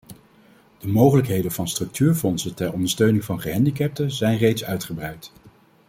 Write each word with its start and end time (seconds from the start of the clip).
De 0.77 0.87
mogelijkheden 0.87 1.51
van 1.51 1.65
de 1.65 1.71
structuurfondsen 1.71 2.53
ter 2.55 2.73
ondersteuning 2.73 3.23
van 3.23 3.41
gehandicapten 3.41 4.11
zijn 4.11 4.37
reeds 4.37 4.63
uitgebreid. 4.65 5.31